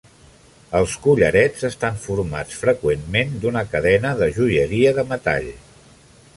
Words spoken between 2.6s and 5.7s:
freqüentment d'una cadena de joieria de metall.